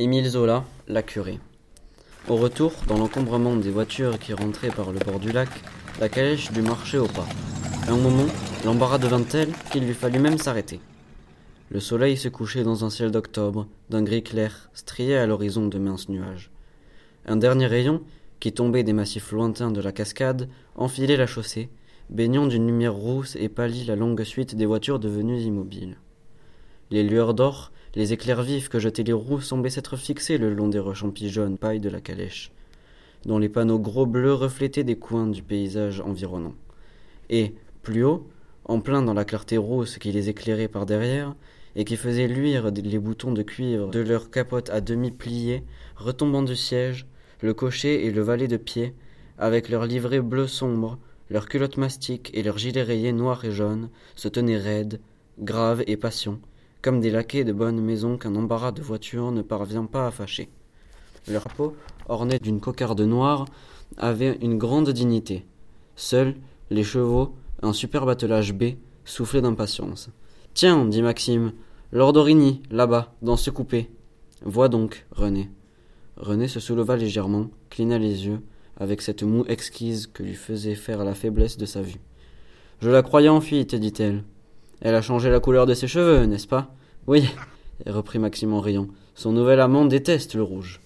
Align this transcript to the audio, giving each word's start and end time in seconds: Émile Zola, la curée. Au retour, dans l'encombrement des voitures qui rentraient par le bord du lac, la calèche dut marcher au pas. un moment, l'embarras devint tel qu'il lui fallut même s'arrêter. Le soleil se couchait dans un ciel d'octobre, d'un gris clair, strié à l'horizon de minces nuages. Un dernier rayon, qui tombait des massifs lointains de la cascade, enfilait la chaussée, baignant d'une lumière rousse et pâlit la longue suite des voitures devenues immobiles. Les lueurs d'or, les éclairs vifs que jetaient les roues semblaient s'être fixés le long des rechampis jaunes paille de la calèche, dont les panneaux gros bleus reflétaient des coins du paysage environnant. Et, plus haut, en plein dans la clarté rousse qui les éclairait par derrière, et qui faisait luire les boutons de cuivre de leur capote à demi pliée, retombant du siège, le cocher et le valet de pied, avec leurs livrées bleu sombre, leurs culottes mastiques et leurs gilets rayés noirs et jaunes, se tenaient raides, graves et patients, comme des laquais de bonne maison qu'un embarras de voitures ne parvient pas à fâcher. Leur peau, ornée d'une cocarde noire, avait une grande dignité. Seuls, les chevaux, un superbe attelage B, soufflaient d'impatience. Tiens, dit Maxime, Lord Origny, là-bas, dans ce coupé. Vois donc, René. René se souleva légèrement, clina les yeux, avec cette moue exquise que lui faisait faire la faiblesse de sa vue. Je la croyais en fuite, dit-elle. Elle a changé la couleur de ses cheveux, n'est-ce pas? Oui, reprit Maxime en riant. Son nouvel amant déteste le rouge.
Émile 0.00 0.28
Zola, 0.28 0.64
la 0.86 1.02
curée. 1.02 1.40
Au 2.28 2.36
retour, 2.36 2.72
dans 2.86 2.98
l'encombrement 2.98 3.56
des 3.56 3.72
voitures 3.72 4.16
qui 4.20 4.32
rentraient 4.32 4.70
par 4.70 4.92
le 4.92 5.00
bord 5.00 5.18
du 5.18 5.32
lac, 5.32 5.48
la 5.98 6.08
calèche 6.08 6.52
dut 6.52 6.62
marcher 6.62 6.98
au 6.98 7.08
pas. 7.08 7.26
un 7.88 7.96
moment, 7.96 8.28
l'embarras 8.64 8.98
devint 8.98 9.24
tel 9.24 9.48
qu'il 9.72 9.84
lui 9.84 9.94
fallut 9.94 10.20
même 10.20 10.38
s'arrêter. 10.38 10.78
Le 11.70 11.80
soleil 11.80 12.16
se 12.16 12.28
couchait 12.28 12.62
dans 12.62 12.84
un 12.84 12.90
ciel 12.90 13.10
d'octobre, 13.10 13.66
d'un 13.90 14.04
gris 14.04 14.22
clair, 14.22 14.70
strié 14.72 15.16
à 15.16 15.26
l'horizon 15.26 15.66
de 15.66 15.78
minces 15.78 16.08
nuages. 16.08 16.52
Un 17.26 17.34
dernier 17.34 17.66
rayon, 17.66 18.00
qui 18.38 18.52
tombait 18.52 18.84
des 18.84 18.92
massifs 18.92 19.32
lointains 19.32 19.72
de 19.72 19.80
la 19.80 19.90
cascade, 19.90 20.48
enfilait 20.76 21.16
la 21.16 21.26
chaussée, 21.26 21.70
baignant 22.08 22.46
d'une 22.46 22.68
lumière 22.68 22.94
rousse 22.94 23.34
et 23.34 23.48
pâlit 23.48 23.84
la 23.84 23.96
longue 23.96 24.22
suite 24.22 24.54
des 24.54 24.66
voitures 24.66 25.00
devenues 25.00 25.40
immobiles. 25.40 25.96
Les 26.92 27.02
lueurs 27.02 27.34
d'or, 27.34 27.72
les 27.98 28.12
éclairs 28.12 28.44
vifs 28.44 28.68
que 28.68 28.78
jetaient 28.78 29.02
les 29.02 29.12
roues 29.12 29.40
semblaient 29.40 29.70
s'être 29.70 29.96
fixés 29.96 30.38
le 30.38 30.54
long 30.54 30.68
des 30.68 30.78
rechampis 30.78 31.30
jaunes 31.30 31.58
paille 31.58 31.80
de 31.80 31.90
la 31.90 32.00
calèche, 32.00 32.52
dont 33.26 33.38
les 33.38 33.48
panneaux 33.48 33.80
gros 33.80 34.06
bleus 34.06 34.34
reflétaient 34.34 34.84
des 34.84 34.94
coins 34.94 35.26
du 35.26 35.42
paysage 35.42 36.00
environnant. 36.00 36.54
Et, 37.28 37.56
plus 37.82 38.04
haut, 38.04 38.28
en 38.66 38.78
plein 38.78 39.02
dans 39.02 39.14
la 39.14 39.24
clarté 39.24 39.56
rousse 39.56 39.98
qui 39.98 40.12
les 40.12 40.28
éclairait 40.28 40.68
par 40.68 40.86
derrière, 40.86 41.34
et 41.74 41.84
qui 41.84 41.96
faisait 41.96 42.28
luire 42.28 42.70
les 42.70 43.00
boutons 43.00 43.32
de 43.32 43.42
cuivre 43.42 43.90
de 43.90 43.98
leur 43.98 44.30
capote 44.30 44.70
à 44.70 44.80
demi 44.80 45.10
pliée, 45.10 45.64
retombant 45.96 46.44
du 46.44 46.54
siège, 46.54 47.04
le 47.40 47.52
cocher 47.52 48.06
et 48.06 48.12
le 48.12 48.22
valet 48.22 48.46
de 48.46 48.58
pied, 48.58 48.94
avec 49.38 49.68
leurs 49.68 49.86
livrées 49.86 50.20
bleu 50.20 50.46
sombre, 50.46 51.00
leurs 51.30 51.48
culottes 51.48 51.78
mastiques 51.78 52.30
et 52.32 52.44
leurs 52.44 52.58
gilets 52.58 52.84
rayés 52.84 53.12
noirs 53.12 53.44
et 53.44 53.50
jaunes, 53.50 53.90
se 54.14 54.28
tenaient 54.28 54.56
raides, 54.56 55.00
graves 55.40 55.82
et 55.88 55.96
patients, 55.96 56.38
comme 56.82 57.00
des 57.00 57.10
laquais 57.10 57.44
de 57.44 57.52
bonne 57.52 57.80
maison 57.80 58.16
qu'un 58.16 58.36
embarras 58.36 58.72
de 58.72 58.82
voitures 58.82 59.32
ne 59.32 59.42
parvient 59.42 59.86
pas 59.86 60.06
à 60.06 60.10
fâcher. 60.10 60.48
Leur 61.28 61.44
peau, 61.44 61.76
ornée 62.08 62.38
d'une 62.38 62.60
cocarde 62.60 63.00
noire, 63.00 63.46
avait 63.96 64.38
une 64.40 64.58
grande 64.58 64.90
dignité. 64.90 65.44
Seuls, 65.96 66.36
les 66.70 66.84
chevaux, 66.84 67.34
un 67.62 67.72
superbe 67.72 68.08
attelage 68.08 68.54
B, 68.54 68.74
soufflaient 69.04 69.42
d'impatience. 69.42 70.10
Tiens, 70.54 70.84
dit 70.84 71.02
Maxime, 71.02 71.52
Lord 71.92 72.16
Origny, 72.16 72.62
là-bas, 72.70 73.14
dans 73.22 73.36
ce 73.36 73.50
coupé. 73.50 73.90
Vois 74.44 74.68
donc, 74.68 75.06
René. 75.10 75.50
René 76.16 76.48
se 76.48 76.60
souleva 76.60 76.96
légèrement, 76.96 77.48
clina 77.70 77.98
les 77.98 78.26
yeux, 78.26 78.40
avec 78.76 79.02
cette 79.02 79.22
moue 79.22 79.44
exquise 79.48 80.06
que 80.06 80.22
lui 80.22 80.34
faisait 80.34 80.74
faire 80.74 81.04
la 81.04 81.14
faiblesse 81.14 81.56
de 81.56 81.66
sa 81.66 81.82
vue. 81.82 82.00
Je 82.80 82.90
la 82.90 83.02
croyais 83.02 83.28
en 83.28 83.40
fuite, 83.40 83.74
dit-elle. 83.74 84.22
Elle 84.80 84.94
a 84.94 85.02
changé 85.02 85.30
la 85.30 85.40
couleur 85.40 85.66
de 85.66 85.74
ses 85.74 85.88
cheveux, 85.88 86.24
n'est-ce 86.26 86.46
pas? 86.46 86.68
Oui, 87.06 87.28
reprit 87.86 88.18
Maxime 88.18 88.52
en 88.52 88.60
riant. 88.60 88.86
Son 89.14 89.32
nouvel 89.32 89.60
amant 89.60 89.84
déteste 89.84 90.34
le 90.34 90.42
rouge. 90.42 90.80